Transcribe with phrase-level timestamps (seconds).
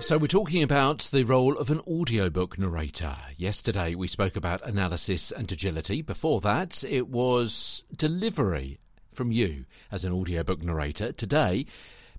[0.00, 3.14] So, we're talking about the role of an audiobook narrator.
[3.36, 6.00] Yesterday, we spoke about analysis and agility.
[6.00, 8.78] Before that, it was delivery
[9.10, 11.12] from you as an audiobook narrator.
[11.12, 11.66] Today,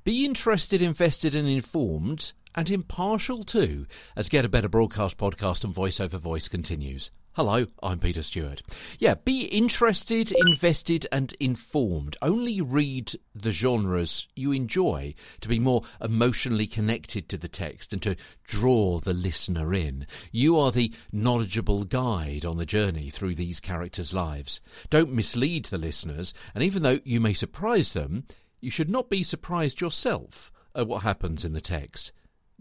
[0.03, 3.85] be interested, invested, and informed, and impartial too,
[4.15, 7.11] as Get a Better Broadcast podcast and Voice Over Voice continues.
[7.33, 8.63] Hello, I'm Peter Stewart.
[8.97, 12.17] Yeah, be interested, invested, and informed.
[12.19, 18.01] Only read the genres you enjoy to be more emotionally connected to the text and
[18.01, 20.07] to draw the listener in.
[20.31, 24.61] You are the knowledgeable guide on the journey through these characters' lives.
[24.89, 28.23] Don't mislead the listeners, and even though you may surprise them,
[28.59, 32.13] you should not be surprised yourself at what happens in the text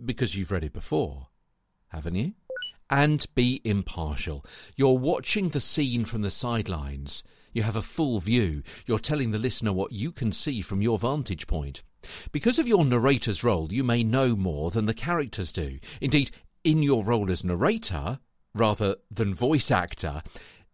[0.05, 1.29] because you've read it before,
[1.89, 2.35] haven't you?
[2.91, 4.45] and be impartial.
[4.77, 7.25] You're watching the scene from the sidelines.
[7.53, 8.63] You have a full view.
[8.87, 11.83] You're telling the listener what you can see from your vantage point.
[12.31, 15.79] Because of your narrator's role, you may know more than the characters do.
[16.01, 16.31] Indeed,
[16.63, 18.21] in your role as narrator,
[18.55, 20.23] rather than voice actor,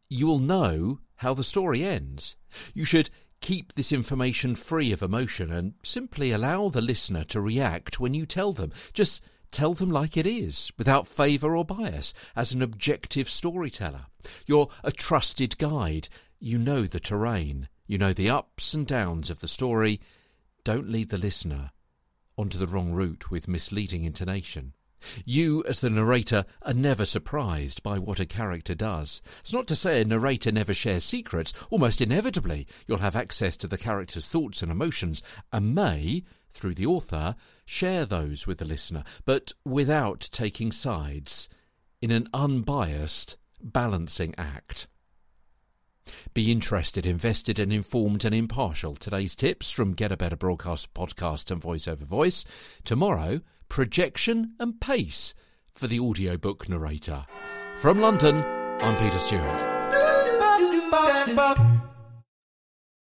[0.09, 2.37] you will know how the story ends.
[2.75, 3.09] You should
[3.43, 8.25] keep this information free of emotion and simply allow the listener to react when you
[8.25, 8.73] tell them.
[8.95, 14.07] Just Tell them like it is, without favour or bias, as an objective storyteller.
[14.47, 16.09] You're a trusted guide.
[16.41, 17.69] You know the terrain.
[17.87, 20.01] You know the ups and downs of the story.
[20.65, 21.71] Don't lead the listener
[22.39, 24.73] onto the wrong route with misleading intonation.
[25.25, 29.23] You, as the narrator, are never surprised by what a character does.
[29.41, 31.53] It's not to say a narrator never shares secrets.
[31.71, 36.87] Almost inevitably, you'll have access to the character's thoughts and emotions, and may, through the
[36.87, 41.49] author, share those with the listener, but without taking sides,
[42.01, 44.87] in an unbiased, balancing act.
[46.35, 48.95] Be interested, invested, and informed and impartial.
[48.95, 52.45] Today's tips from Get a Better Broadcast podcast and Voice Over Voice.
[52.85, 55.35] Tomorrow, projection and pace
[55.73, 57.27] for the audiobook narrator.
[57.79, 58.45] From London,
[58.81, 59.73] I'm Peter Stewart.